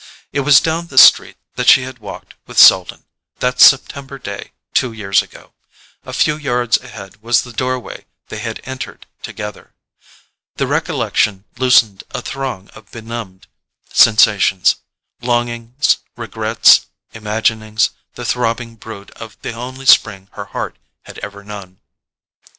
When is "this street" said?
0.87-1.37